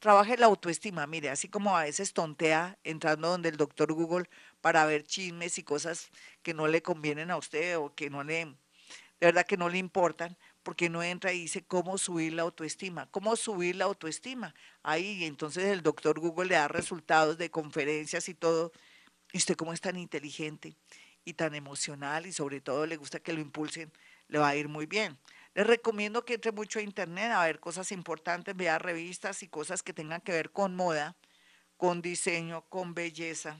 Trabaje 0.00 0.36
la 0.36 0.44
autoestima, 0.44 1.06
mire, 1.06 1.30
así 1.30 1.48
como 1.48 1.74
a 1.74 1.84
veces 1.84 2.12
tontea 2.12 2.78
entrando 2.84 3.28
donde 3.28 3.48
el 3.48 3.56
doctor 3.56 3.94
Google 3.94 4.28
para 4.60 4.84
ver 4.84 5.04
chismes 5.04 5.56
y 5.56 5.62
cosas 5.62 6.10
que 6.42 6.52
no 6.52 6.68
le 6.68 6.82
convienen 6.82 7.30
a 7.30 7.38
usted 7.38 7.78
o 7.78 7.94
que 7.94 8.10
no 8.10 8.22
le, 8.22 8.44
de 8.44 8.56
verdad 9.18 9.46
que 9.46 9.56
no 9.56 9.70
le 9.70 9.78
importan, 9.78 10.36
porque 10.68 10.90
no 10.90 11.02
entra 11.02 11.32
y 11.32 11.40
dice 11.40 11.64
cómo 11.64 11.96
subir 11.96 12.34
la 12.34 12.42
autoestima, 12.42 13.10
cómo 13.10 13.36
subir 13.36 13.76
la 13.76 13.86
autoestima. 13.86 14.54
Ahí 14.82 15.24
entonces 15.24 15.64
el 15.64 15.82
doctor 15.82 16.20
Google 16.20 16.50
le 16.50 16.56
da 16.56 16.68
resultados 16.68 17.38
de 17.38 17.50
conferencias 17.50 18.28
y 18.28 18.34
todo. 18.34 18.70
Y 19.32 19.38
usted 19.38 19.56
como 19.56 19.72
es 19.72 19.80
tan 19.80 19.96
inteligente 19.96 20.76
y 21.24 21.32
tan 21.32 21.54
emocional 21.54 22.26
y 22.26 22.34
sobre 22.34 22.60
todo 22.60 22.84
le 22.84 22.98
gusta 22.98 23.18
que 23.18 23.32
lo 23.32 23.40
impulsen, 23.40 23.90
le 24.26 24.38
va 24.38 24.48
a 24.48 24.56
ir 24.56 24.68
muy 24.68 24.84
bien. 24.84 25.16
Les 25.54 25.66
recomiendo 25.66 26.26
que 26.26 26.34
entre 26.34 26.52
mucho 26.52 26.80
a 26.80 26.82
internet 26.82 27.32
a 27.32 27.46
ver 27.46 27.60
cosas 27.60 27.90
importantes, 27.90 28.54
vea 28.54 28.78
revistas 28.78 29.42
y 29.42 29.48
cosas 29.48 29.82
que 29.82 29.94
tengan 29.94 30.20
que 30.20 30.32
ver 30.32 30.50
con 30.50 30.76
moda, 30.76 31.16
con 31.78 32.02
diseño, 32.02 32.66
con 32.68 32.92
belleza, 32.92 33.58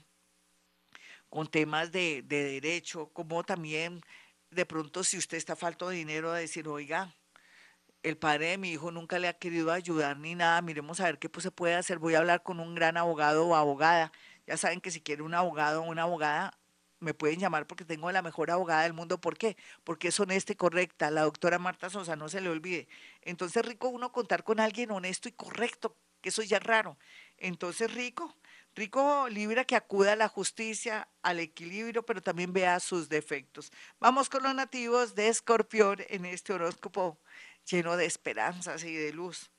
con 1.30 1.46
temas 1.46 1.90
de, 1.90 2.20
de 2.20 2.44
derecho, 2.44 3.08
como 3.14 3.44
también 3.44 4.02
de 4.50 4.66
pronto 4.66 5.04
si 5.04 5.18
usted 5.18 5.36
está 5.36 5.56
falto 5.56 5.88
de 5.88 5.96
dinero, 5.96 6.30
a 6.30 6.38
decir, 6.38 6.68
oiga, 6.68 7.14
el 8.02 8.16
padre 8.16 8.48
de 8.48 8.58
mi 8.58 8.70
hijo 8.70 8.90
nunca 8.90 9.18
le 9.18 9.28
ha 9.28 9.34
querido 9.34 9.72
ayudar 9.72 10.18
ni 10.18 10.34
nada, 10.34 10.62
miremos 10.62 11.00
a 11.00 11.04
ver 11.04 11.18
qué 11.18 11.28
pues, 11.28 11.42
se 11.42 11.50
puede 11.50 11.74
hacer, 11.74 11.98
voy 11.98 12.14
a 12.14 12.18
hablar 12.18 12.42
con 12.42 12.60
un 12.60 12.74
gran 12.74 12.96
abogado 12.96 13.46
o 13.46 13.54
abogada. 13.56 14.12
Ya 14.46 14.56
saben 14.56 14.80
que 14.80 14.90
si 14.90 15.00
quiere 15.00 15.22
un 15.22 15.34
abogado 15.34 15.82
o 15.82 15.84
una 15.84 16.02
abogada, 16.02 16.58
me 17.00 17.14
pueden 17.14 17.38
llamar 17.38 17.66
porque 17.66 17.84
tengo 17.84 18.10
la 18.10 18.22
mejor 18.22 18.50
abogada 18.50 18.82
del 18.82 18.92
mundo. 18.92 19.20
¿Por 19.20 19.36
qué? 19.36 19.56
Porque 19.84 20.08
es 20.08 20.18
honesta 20.20 20.52
y 20.52 20.56
correcta. 20.56 21.10
La 21.10 21.22
doctora 21.22 21.58
Marta 21.58 21.90
Sosa, 21.90 22.16
no 22.16 22.28
se 22.28 22.40
le 22.40 22.48
olvide. 22.48 22.88
Entonces, 23.22 23.64
rico 23.64 23.88
uno 23.88 24.10
contar 24.12 24.42
con 24.42 24.58
alguien 24.60 24.90
honesto 24.90 25.28
y 25.28 25.32
correcto, 25.32 25.96
que 26.20 26.30
eso 26.30 26.42
ya 26.42 26.58
raro. 26.58 26.96
Entonces, 27.36 27.92
rico, 27.94 28.34
Rico 28.78 29.28
Libra 29.28 29.64
que 29.64 29.74
acuda 29.74 30.12
a 30.12 30.16
la 30.16 30.28
justicia, 30.28 31.08
al 31.22 31.40
equilibrio, 31.40 32.06
pero 32.06 32.22
también 32.22 32.52
vea 32.52 32.78
sus 32.78 33.08
defectos. 33.08 33.72
Vamos 33.98 34.28
con 34.28 34.44
los 34.44 34.54
nativos 34.54 35.16
de 35.16 35.26
Escorpión 35.26 35.98
en 36.08 36.24
este 36.24 36.52
horóscopo 36.52 37.18
lleno 37.68 37.96
de 37.96 38.06
esperanzas 38.06 38.84
y 38.84 38.94
de 38.94 39.12
luz. 39.12 39.50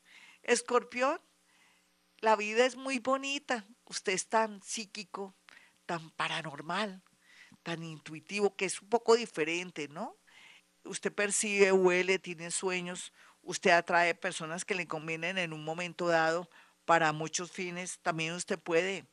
Escorpión, 0.42 1.20
la 2.20 2.38
vida 2.38 2.66
es 2.66 2.78
muy 2.78 3.00
bonita. 3.00 3.66
Usted 3.84 4.14
es 4.14 4.30
tan 4.30 4.64
psíquico, 4.64 5.36
tan 5.86 6.12
paranormal, 6.12 7.04
tan 7.62 7.84
intuitivo, 7.84 8.56
que 8.56 8.64
es 8.64 8.82
un 8.82 8.88
poco 8.88 9.18
diferente, 9.18 9.90
¿no? 9.90 10.16
Usted 10.86 11.14
percibe, 11.14 11.74
huele, 11.74 12.20
tiene 12.20 12.52
sueños, 12.52 13.12
usted 13.42 13.72
atrae 13.72 14.16
personas 14.16 14.64
que 14.64 14.76
le 14.76 14.88
convienen 14.88 15.38
en 15.38 15.52
un 15.52 15.66
momento 15.66 16.08
dado 16.08 16.50
para 16.90 17.14
muchos 17.14 17.52
fines. 17.52 18.00
También 18.02 18.34
usted 18.34 18.58
puede 18.58 19.06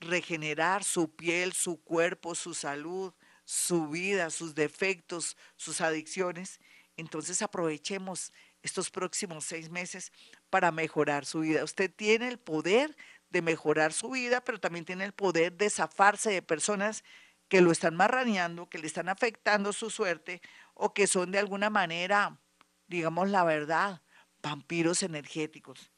regenerar 0.00 0.82
su 0.82 1.14
piel, 1.14 1.52
su 1.52 1.76
cuerpo, 1.76 2.34
su 2.34 2.54
salud, 2.54 3.12
su 3.44 3.88
vida, 3.88 4.30
sus 4.30 4.54
defectos, 4.54 5.36
sus 5.56 5.82
adicciones. 5.82 6.58
Entonces 6.96 7.42
aprovechemos 7.42 8.32
estos 8.62 8.90
próximos 8.90 9.44
seis 9.44 9.68
meses 9.68 10.10
para 10.48 10.72
mejorar 10.72 11.26
su 11.26 11.40
vida. 11.40 11.62
Usted 11.64 11.94
tiene 11.94 12.28
el 12.28 12.38
poder 12.38 12.96
de 13.28 13.42
mejorar 13.42 13.92
su 13.92 14.08
vida, 14.08 14.42
pero 14.42 14.58
también 14.58 14.86
tiene 14.86 15.04
el 15.04 15.12
poder 15.12 15.52
de 15.52 15.68
zafarse 15.68 16.30
de 16.30 16.40
personas 16.40 17.04
que 17.48 17.60
lo 17.60 17.72
están 17.72 17.94
marraneando, 17.94 18.70
que 18.70 18.78
le 18.78 18.86
están 18.86 19.10
afectando 19.10 19.74
su 19.74 19.90
suerte 19.90 20.40
o 20.72 20.94
que 20.94 21.06
son 21.06 21.30
de 21.30 21.40
alguna 21.40 21.68
manera, 21.68 22.40
digamos 22.86 23.28
la 23.28 23.44
verdad, 23.44 24.00
vampiros 24.40 25.02
energéticos. 25.02 25.91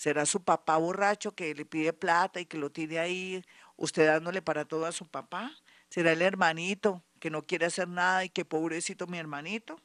¿Será 0.00 0.24
su 0.24 0.42
papá 0.42 0.78
borracho 0.78 1.34
que 1.34 1.54
le 1.54 1.66
pide 1.66 1.92
plata 1.92 2.40
y 2.40 2.46
que 2.46 2.56
lo 2.56 2.72
tiene 2.72 2.98
ahí, 2.98 3.44
usted 3.76 4.06
dándole 4.06 4.40
para 4.40 4.64
todo 4.64 4.86
a 4.86 4.92
su 4.92 5.06
papá? 5.06 5.54
¿Será 5.90 6.12
el 6.12 6.22
hermanito 6.22 7.04
que 7.18 7.28
no 7.28 7.42
quiere 7.42 7.66
hacer 7.66 7.86
nada 7.86 8.24
y 8.24 8.30
que 8.30 8.46
pobrecito 8.46 9.06
mi 9.06 9.18
hermanito? 9.18 9.78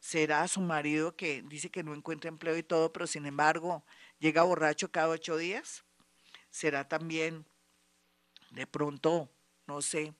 ¿Será 0.00 0.48
su 0.48 0.60
marido 0.60 1.14
que 1.14 1.42
dice 1.42 1.70
que 1.70 1.84
no 1.84 1.94
encuentra 1.94 2.30
empleo 2.30 2.56
y 2.56 2.64
todo, 2.64 2.92
pero 2.92 3.06
sin 3.06 3.26
embargo 3.26 3.84
llega 4.18 4.42
borracho 4.42 4.90
cada 4.90 5.10
ocho 5.10 5.36
días? 5.36 5.84
¿Será 6.50 6.88
también 6.88 7.46
de 8.50 8.66
pronto, 8.66 9.30
no 9.68 9.82
sé, 9.82 10.14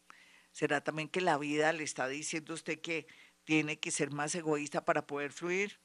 será 0.52 0.80
también 0.80 1.08
que 1.08 1.20
la 1.20 1.38
vida 1.38 1.72
le 1.72 1.82
está 1.82 2.06
diciendo 2.06 2.52
a 2.52 2.54
usted 2.54 2.80
que 2.80 3.08
tiene 3.42 3.80
que 3.80 3.90
ser 3.90 4.12
más 4.12 4.32
egoísta 4.36 4.84
para 4.84 5.08
poder 5.08 5.32
fluir? 5.32 5.80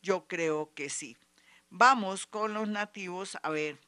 Yo 0.00 0.26
creo 0.26 0.72
que 0.72 0.88
sí. 0.88 1.18
Vamos 1.70 2.26
con 2.26 2.54
los 2.54 2.68
nativos, 2.68 3.36
a 3.42 3.50
ver, 3.50 3.80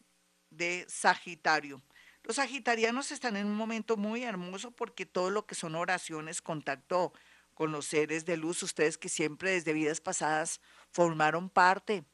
de 0.50 0.86
Sagitario. 0.88 1.82
Los 2.26 2.36
sagitarianos 2.36 3.12
están 3.12 3.36
en 3.36 3.46
un 3.46 3.54
momento 3.54 3.96
muy 3.96 4.24
hermoso 4.24 4.72
porque 4.72 5.06
todo 5.06 5.30
lo 5.30 5.46
que 5.46 5.54
son 5.54 5.76
oraciones, 5.76 6.42
contacto 6.42 7.12
con 7.54 7.70
los 7.70 7.86
seres 7.86 8.24
de 8.24 8.36
luz, 8.36 8.64
ustedes 8.64 8.98
que 8.98 9.08
siempre 9.08 9.52
desde 9.52 9.72
vidas 9.72 10.00
pasadas 10.00 10.60
formaron 10.90 11.48
parte 11.48 12.04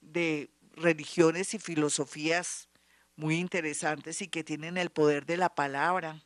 de 0.00 0.50
religiones 0.72 1.52
y 1.52 1.58
filosofías 1.58 2.70
muy 3.14 3.36
interesantes 3.36 4.22
y 4.22 4.28
que 4.28 4.42
tienen 4.42 4.78
el 4.78 4.88
poder 4.88 5.26
de 5.26 5.36
la 5.36 5.54
palabra 5.54 6.24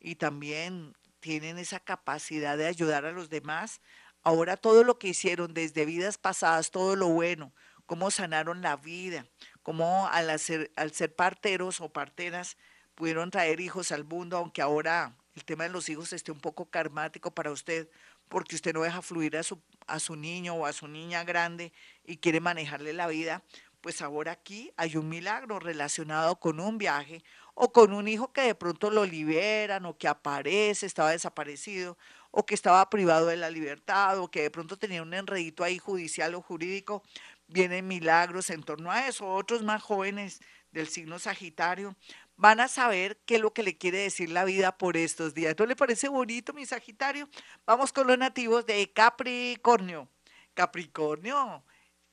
y 0.00 0.14
también 0.14 0.96
tienen 1.20 1.58
esa 1.58 1.80
capacidad 1.80 2.56
de 2.56 2.68
ayudar 2.68 3.04
a 3.04 3.12
los 3.12 3.28
demás. 3.28 3.82
Ahora 4.22 4.56
todo 4.56 4.82
lo 4.82 4.98
que 4.98 5.08
hicieron 5.08 5.52
desde 5.52 5.84
vidas 5.84 6.16
pasadas, 6.16 6.70
todo 6.70 6.96
lo 6.96 7.08
bueno, 7.08 7.52
cómo 7.88 8.10
sanaron 8.10 8.60
la 8.60 8.76
vida, 8.76 9.24
cómo 9.62 10.08
al, 10.08 10.38
ser 10.38 11.16
parteros 11.16 11.80
o 11.80 11.88
parteras 11.88 12.58
pudieron 12.94 13.30
traer 13.30 13.60
hijos 13.60 13.92
al 13.92 14.04
mundo, 14.04 14.36
aunque 14.36 14.60
ahora 14.60 15.16
el 15.34 15.46
tema 15.46 15.64
de 15.64 15.70
los 15.70 15.88
hijos 15.88 16.12
esté 16.12 16.30
un 16.30 16.38
poco 16.38 16.66
karmático 16.66 17.30
para 17.30 17.50
usted, 17.50 17.88
porque 18.28 18.56
usted 18.56 18.74
no 18.74 18.82
deja 18.82 19.00
fluir 19.00 19.38
a 19.38 19.42
su, 19.42 19.62
a 19.86 20.00
su 20.00 20.16
niño 20.16 20.54
o 20.54 20.66
a 20.66 20.74
su 20.74 20.86
niña 20.86 21.24
grande 21.24 21.72
y 22.04 22.18
quiere 22.18 22.40
manejarle 22.40 22.92
la 22.92 23.06
vida, 23.06 23.42
pues 23.80 24.02
ahora 24.02 24.32
aquí 24.32 24.70
hay 24.76 24.98
un 24.98 25.08
milagro 25.08 25.58
relacionado 25.58 26.38
con 26.38 26.60
un 26.60 26.76
viaje 26.76 27.24
o 27.54 27.72
con 27.72 27.94
un 27.94 28.06
hijo 28.06 28.34
que 28.34 28.42
de 28.42 28.54
pronto 28.54 28.90
lo 28.90 29.06
liberan 29.06 29.86
o 29.86 29.96
que 29.96 30.08
aparece, 30.08 30.84
estaba 30.84 31.12
desaparecido 31.12 31.96
o 32.30 32.44
que 32.44 32.54
estaba 32.54 32.88
privado 32.90 33.26
de 33.26 33.36
la 33.36 33.50
libertad 33.50 34.18
o 34.18 34.30
que 34.30 34.42
de 34.42 34.50
pronto 34.50 34.76
tenía 34.76 35.02
un 35.02 35.14
enredito 35.14 35.64
ahí 35.64 35.78
judicial 35.78 36.34
o 36.34 36.42
jurídico, 36.42 37.02
vienen 37.48 37.88
milagros 37.88 38.50
en 38.50 38.62
torno 38.62 38.90
a 38.90 39.08
eso. 39.08 39.26
Otros 39.26 39.62
más 39.62 39.82
jóvenes 39.82 40.40
del 40.70 40.88
signo 40.88 41.18
Sagitario 41.18 41.96
van 42.36 42.60
a 42.60 42.68
saber 42.68 43.18
qué 43.26 43.36
es 43.36 43.40
lo 43.40 43.52
que 43.52 43.62
le 43.62 43.76
quiere 43.76 43.98
decir 43.98 44.30
la 44.30 44.44
vida 44.44 44.78
por 44.78 44.96
estos 44.96 45.34
días. 45.34 45.56
¿No 45.58 45.66
le 45.66 45.74
parece 45.74 46.08
bonito, 46.08 46.52
mi 46.52 46.66
Sagitario? 46.66 47.28
Vamos 47.66 47.92
con 47.92 48.06
los 48.06 48.16
nativos 48.16 48.64
de 48.66 48.92
Capricornio. 48.92 50.08
Capricornio, 50.54 51.64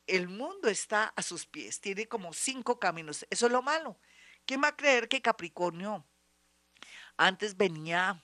el 0.07 0.27
mundo 0.27 0.69
está 0.69 1.13
a 1.15 1.21
sus 1.21 1.45
pies, 1.45 1.79
tiene 1.79 2.07
como 2.07 2.33
cinco 2.33 2.79
caminos. 2.79 3.25
Eso 3.29 3.45
es 3.45 3.51
lo 3.51 3.61
malo. 3.61 3.97
¿Quién 4.45 4.63
va 4.63 4.69
a 4.69 4.75
creer 4.75 5.07
que 5.07 5.21
Capricornio 5.21 6.05
antes 7.17 7.57
venía 7.57 8.23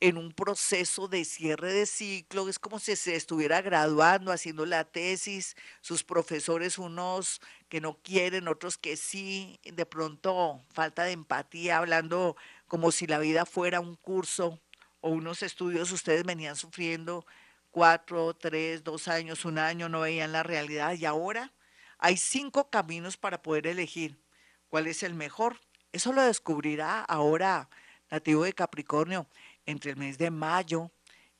en 0.00 0.16
un 0.16 0.32
proceso 0.32 1.08
de 1.08 1.24
cierre 1.24 1.72
de 1.72 1.86
ciclo, 1.86 2.48
es 2.48 2.58
como 2.58 2.78
si 2.78 2.94
se 2.94 3.16
estuviera 3.16 3.60
graduando, 3.62 4.30
haciendo 4.30 4.64
la 4.64 4.84
tesis, 4.84 5.56
sus 5.80 6.04
profesores 6.04 6.78
unos 6.78 7.40
que 7.68 7.80
no 7.80 7.98
quieren, 8.02 8.46
otros 8.48 8.78
que 8.78 8.96
sí, 8.96 9.58
de 9.64 9.86
pronto 9.86 10.64
falta 10.72 11.04
de 11.04 11.12
empatía, 11.12 11.78
hablando 11.78 12.36
como 12.68 12.92
si 12.92 13.06
la 13.06 13.18
vida 13.18 13.44
fuera 13.44 13.80
un 13.80 13.96
curso 13.96 14.60
o 15.00 15.10
unos 15.10 15.42
estudios, 15.42 15.90
ustedes 15.90 16.24
venían 16.24 16.54
sufriendo 16.56 17.26
cuatro, 17.70 18.34
tres, 18.34 18.84
dos 18.84 19.08
años, 19.08 19.44
un 19.44 19.58
año, 19.58 19.88
no 19.88 20.00
veían 20.00 20.32
la 20.32 20.42
realidad 20.44 20.94
y 20.94 21.06
ahora 21.06 21.52
hay 21.98 22.16
cinco 22.16 22.70
caminos 22.70 23.16
para 23.16 23.42
poder 23.42 23.66
elegir 23.66 24.20
cuál 24.68 24.86
es 24.86 25.02
el 25.02 25.14
mejor. 25.14 25.60
Eso 25.92 26.12
lo 26.12 26.22
descubrirá 26.22 27.00
ahora 27.00 27.68
nativo 28.10 28.44
de 28.44 28.52
Capricornio 28.52 29.26
entre 29.68 29.90
el 29.90 29.98
mes 29.98 30.16
de 30.16 30.30
mayo 30.30 30.90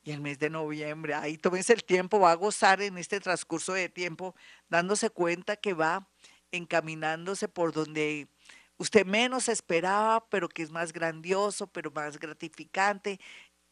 y 0.02 0.11
el 0.11 0.20
mes 0.20 0.38
de 0.38 0.50
noviembre. 0.50 1.14
Ahí 1.14 1.38
tómense 1.38 1.73
el 1.73 1.82
tiempo, 1.82 2.20
va 2.20 2.32
a 2.32 2.35
gozar 2.35 2.82
en 2.82 2.99
este 2.99 3.20
transcurso 3.20 3.73
de 3.73 3.88
tiempo, 3.88 4.35
dándose 4.68 5.08
cuenta 5.08 5.56
que 5.56 5.73
va 5.73 6.06
encaminándose 6.52 7.49
por 7.49 7.73
donde 7.73 8.28
usted 8.76 9.06
menos 9.06 9.49
esperaba, 9.49 10.28
pero 10.28 10.47
que 10.50 10.62
es 10.62 10.70
más 10.70 10.92
grandioso, 10.92 11.68
pero 11.68 11.90
más 11.90 12.18
gratificante. 12.18 13.18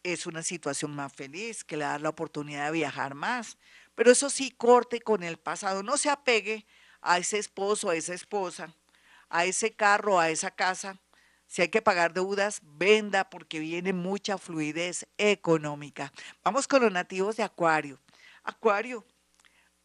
Es 0.02 0.26
una 0.26 0.42
situación 0.42 0.94
más 0.94 1.12
feliz, 1.12 1.62
que 1.62 1.76
le 1.76 1.84
da 1.84 1.98
la 1.98 2.08
oportunidad 2.08 2.66
de 2.66 2.78
viajar 2.78 3.14
más. 3.14 3.58
Pero 3.94 4.10
eso 4.10 4.30
sí, 4.30 4.50
corte 4.50 5.02
con 5.02 5.22
el 5.22 5.36
pasado. 5.36 5.82
No 5.82 5.98
se 5.98 6.08
apegue 6.08 6.64
a 7.02 7.18
ese 7.18 7.38
esposo, 7.38 7.90
a 7.90 7.96
esa 7.96 8.14
esposa, 8.14 8.75
a 9.28 9.44
ese 9.44 9.75
carro, 9.75 10.18
a 10.18 10.30
esa 10.30 10.50
casa, 10.50 10.98
si 11.47 11.62
hay 11.62 11.69
que 11.69 11.83
pagar 11.83 12.12
deudas, 12.12 12.61
venda 12.62 13.31
porque 13.31 13.61
viene 13.61 13.93
mucha 13.93 14.38
fluidez 14.38 15.07
económica. 15.17 16.12
Vamos 16.45 16.67
con 16.67 16.83
los 16.83 16.93
nativos 16.93 17.37
de 17.37 17.45
Acuario. 17.45 18.00
Acuario, 18.43 19.05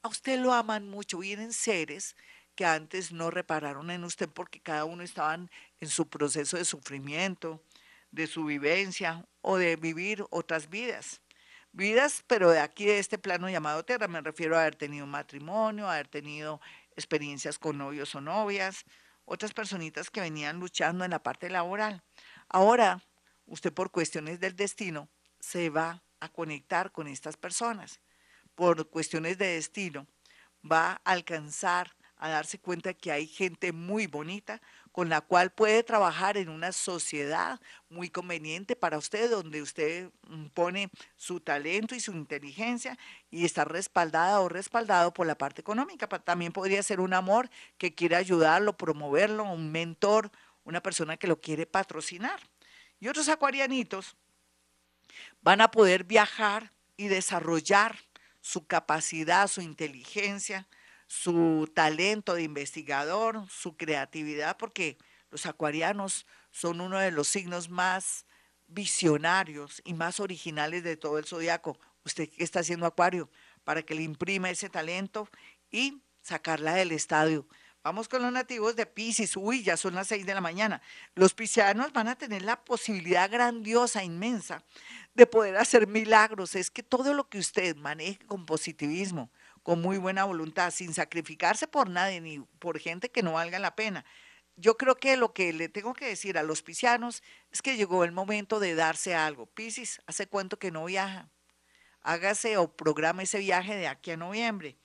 a 0.01 0.07
usted 0.07 0.39
lo 0.39 0.53
aman 0.53 0.89
mucho. 0.89 1.19
Vienen 1.19 1.53
seres 1.53 2.15
que 2.55 2.65
antes 2.65 3.11
no 3.11 3.31
repararon 3.31 3.91
en 3.91 4.03
usted 4.03 4.29
porque 4.29 4.59
cada 4.59 4.85
uno 4.85 5.03
estaban 5.03 5.49
en 5.79 5.89
su 5.89 6.09
proceso 6.09 6.57
de 6.57 6.65
sufrimiento, 6.65 7.63
de 8.11 8.27
su 8.27 8.45
vivencia 8.45 9.25
o 9.41 9.57
de 9.57 9.75
vivir 9.75 10.25
otras 10.29 10.69
vidas. 10.69 11.21
Vidas, 11.71 12.23
pero 12.27 12.51
de 12.51 12.59
aquí, 12.59 12.85
de 12.85 12.99
este 12.99 13.17
plano 13.17 13.49
llamado 13.49 13.85
tierra, 13.85 14.07
me 14.07 14.19
refiero 14.19 14.57
a 14.57 14.61
haber 14.61 14.75
tenido 14.75 15.05
matrimonio, 15.05 15.87
a 15.87 15.93
haber 15.93 16.09
tenido 16.09 16.59
experiencias 16.97 17.57
con 17.57 17.77
novios 17.77 18.13
o 18.15 18.21
novias, 18.21 18.85
otras 19.25 19.53
personitas 19.53 20.09
que 20.09 20.21
venían 20.21 20.59
luchando 20.59 21.05
en 21.05 21.11
la 21.11 21.23
parte 21.23 21.49
laboral. 21.49 22.03
Ahora, 22.49 23.01
usted 23.45 23.73
por 23.73 23.91
cuestiones 23.91 24.39
del 24.39 24.55
destino 24.55 25.09
se 25.39 25.69
va 25.69 26.03
a 26.19 26.29
conectar 26.29 26.91
con 26.91 27.07
estas 27.07 27.37
personas. 27.37 27.99
Por 28.55 28.89
cuestiones 28.89 29.37
de 29.37 29.47
destino 29.55 30.07
va 30.69 31.01
a 31.03 31.11
alcanzar 31.11 31.95
a 32.21 32.29
darse 32.29 32.59
cuenta 32.59 32.93
que 32.93 33.11
hay 33.11 33.25
gente 33.25 33.73
muy 33.73 34.05
bonita 34.05 34.61
con 34.91 35.09
la 35.09 35.21
cual 35.21 35.51
puede 35.51 35.81
trabajar 35.81 36.37
en 36.37 36.49
una 36.49 36.71
sociedad 36.71 37.59
muy 37.89 38.09
conveniente 38.11 38.75
para 38.75 38.99
usted, 38.99 39.29
donde 39.31 39.61
usted 39.63 40.11
mm, 40.27 40.45
pone 40.47 40.91
su 41.17 41.39
talento 41.39 41.95
y 41.95 41.99
su 41.99 42.11
inteligencia 42.11 42.95
y 43.31 43.43
está 43.43 43.65
respaldada 43.65 44.39
o 44.39 44.49
respaldado 44.49 45.11
por 45.11 45.25
la 45.25 45.35
parte 45.35 45.61
económica. 45.61 46.07
También 46.07 46.51
podría 46.51 46.83
ser 46.83 46.99
un 46.99 47.15
amor 47.15 47.49
que 47.79 47.95
quiere 47.95 48.15
ayudarlo, 48.17 48.77
promoverlo, 48.77 49.43
un 49.43 49.71
mentor, 49.71 50.29
una 50.63 50.83
persona 50.83 51.17
que 51.17 51.27
lo 51.27 51.41
quiere 51.41 51.65
patrocinar. 51.65 52.39
Y 52.99 53.07
otros 53.07 53.29
acuarianitos 53.29 54.15
van 55.41 55.61
a 55.61 55.71
poder 55.71 56.03
viajar 56.03 56.71
y 56.97 57.07
desarrollar 57.07 57.97
su 58.41 58.67
capacidad, 58.67 59.47
su 59.47 59.61
inteligencia, 59.61 60.67
su 61.11 61.69
talento 61.73 62.35
de 62.35 62.43
investigador, 62.43 63.45
su 63.49 63.75
creatividad, 63.75 64.55
porque 64.55 64.97
los 65.29 65.45
acuarianos 65.45 66.25
son 66.51 66.79
uno 66.79 66.99
de 66.99 67.11
los 67.11 67.27
signos 67.27 67.67
más 67.67 68.25
visionarios 68.67 69.81
y 69.83 69.93
más 69.93 70.21
originales 70.21 70.85
de 70.85 70.95
todo 70.95 71.17
el 71.17 71.25
zodiaco. 71.25 71.77
Usted 72.05 72.29
que 72.29 72.45
está 72.45 72.61
haciendo 72.61 72.85
acuario 72.85 73.29
para 73.65 73.81
que 73.81 73.93
le 73.93 74.03
imprima 74.03 74.49
ese 74.49 74.69
talento 74.69 75.27
y 75.69 76.01
sacarla 76.21 76.75
del 76.75 76.93
estadio. 76.93 77.45
Vamos 77.83 78.07
con 78.07 78.21
los 78.21 78.31
nativos 78.31 78.77
de 78.77 78.85
Pisces. 78.85 79.35
Uy, 79.35 79.63
ya 79.63 79.75
son 79.75 79.95
las 79.95 80.07
seis 80.07 80.25
de 80.25 80.33
la 80.33 80.39
mañana. 80.39 80.81
Los 81.13 81.33
piscianos 81.33 81.91
van 81.91 82.07
a 82.07 82.15
tener 82.15 82.41
la 82.41 82.63
posibilidad 82.63 83.29
grandiosa, 83.29 84.01
inmensa, 84.01 84.63
de 85.13 85.27
poder 85.27 85.57
hacer 85.57 85.87
milagros. 85.87 86.55
Es 86.55 86.71
que 86.71 86.83
todo 86.83 87.13
lo 87.13 87.27
que 87.27 87.37
usted 87.37 87.75
maneje 87.75 88.25
con 88.27 88.45
positivismo, 88.45 89.29
con 89.63 89.81
muy 89.81 89.97
buena 89.97 90.25
voluntad, 90.25 90.71
sin 90.71 90.93
sacrificarse 90.93 91.67
por 91.67 91.89
nadie 91.89 92.21
ni 92.21 92.39
por 92.59 92.79
gente 92.79 93.09
que 93.09 93.23
no 93.23 93.33
valga 93.33 93.59
la 93.59 93.75
pena. 93.75 94.05
Yo 94.55 94.77
creo 94.77 94.95
que 94.95 95.17
lo 95.17 95.33
que 95.33 95.53
le 95.53 95.69
tengo 95.69 95.93
que 95.93 96.05
decir 96.05 96.37
a 96.37 96.43
los 96.43 96.61
piscianos 96.61 97.23
es 97.51 97.61
que 97.61 97.77
llegó 97.77 98.03
el 98.03 98.11
momento 98.11 98.59
de 98.59 98.75
darse 98.75 99.15
algo. 99.15 99.45
Piscis, 99.47 100.01
¿hace 100.05 100.27
cuánto 100.27 100.59
que 100.59 100.71
no 100.71 100.85
viaja? 100.85 101.29
Hágase 102.01 102.57
o 102.57 102.75
programa 102.75 103.23
ese 103.23 103.39
viaje 103.39 103.75
de 103.75 103.87
aquí 103.87 104.11
a 104.11 104.17
noviembre. 104.17 104.77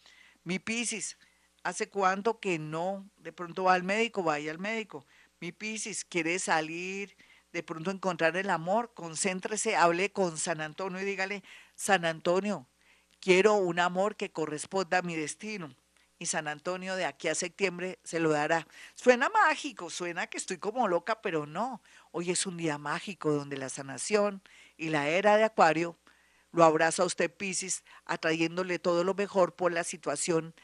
Mi 0.44 0.58
Piscis, 0.58 1.18
¿hace 1.62 1.88
cuánto 1.88 2.40
que 2.40 2.58
no? 2.58 3.10
De 3.16 3.32
pronto 3.32 3.64
va 3.64 3.74
al 3.74 3.82
médico, 3.82 4.22
vaya 4.22 4.50
al 4.50 4.58
médico. 4.58 5.06
Mi 5.40 5.52
Piscis, 5.52 6.04
quiere 6.04 6.38
salir, 6.38 7.16
de 7.52 7.62
pronto 7.62 7.90
encontrar 7.90 8.36
el 8.36 8.50
amor, 8.50 8.92
concéntrese, 8.94 9.76
hable 9.76 10.12
con 10.12 10.38
San 10.38 10.60
Antonio 10.60 11.00
y 11.00 11.04
dígale, 11.04 11.42
San 11.74 12.04
Antonio, 12.04 12.68
Quiero 13.20 13.54
un 13.54 13.80
amor 13.80 14.16
que 14.16 14.30
corresponda 14.30 14.98
a 14.98 15.02
mi 15.02 15.16
destino. 15.16 15.74
Y 16.18 16.26
San 16.26 16.48
Antonio 16.48 16.96
de 16.96 17.04
aquí 17.04 17.28
a 17.28 17.34
septiembre 17.34 17.98
se 18.02 18.20
lo 18.20 18.30
dará. 18.30 18.66
Suena 18.94 19.28
mágico, 19.28 19.90
suena 19.90 20.28
que 20.28 20.38
estoy 20.38 20.56
como 20.56 20.88
loca, 20.88 21.20
pero 21.20 21.44
no. 21.44 21.82
Hoy 22.10 22.30
es 22.30 22.46
un 22.46 22.56
día 22.56 22.78
mágico 22.78 23.32
donde 23.32 23.58
la 23.58 23.68
sanación 23.68 24.42
y 24.78 24.88
la 24.88 25.08
era 25.08 25.36
de 25.36 25.44
Acuario 25.44 25.98
lo 26.52 26.64
abraza 26.64 27.02
a 27.02 27.06
usted, 27.06 27.30
Piscis, 27.30 27.84
atrayéndole 28.06 28.78
todo 28.78 29.04
lo 29.04 29.12
mejor 29.12 29.54
por 29.54 29.72
la 29.72 29.84
situación 29.84 30.54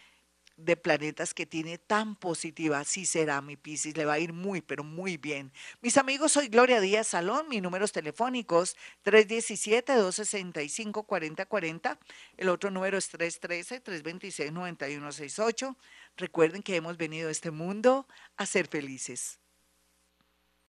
de 0.57 0.77
planetas 0.77 1.35
que 1.35 1.47
tiene 1.47 1.79
tan 1.79 2.17
positiva, 2.17 2.81
así 2.81 3.07
será 3.07 3.41
mi 3.41 3.57
Piscis, 3.57 3.97
le 3.97 4.05
va 4.05 4.15
a 4.15 4.19
ir 4.19 4.33
muy, 4.33 4.61
pero 4.61 4.83
muy 4.85 5.17
bien. 5.17 5.53
Mis 5.81 5.97
amigos, 5.99 6.33
soy 6.33 6.49
Gloria 6.49 6.81
Díaz 6.81 7.07
Salón, 7.09 7.49
mis 7.49 7.63
números 7.63 7.93
telefónicos 7.93 8.77
317-265-4040, 9.05 11.99
el 12.37 12.49
otro 12.49 12.71
número 12.71 12.99
es 12.99 13.13
313-326-9168. 13.13 15.77
Recuerden 16.17 16.63
que 16.63 16.77
hemos 16.77 16.97
venido 16.97 17.29
a 17.29 17.33
este 17.33 17.51
mundo 17.51 18.07
a 18.37 18.47
ser 18.47 18.69
felices. 18.69 19.42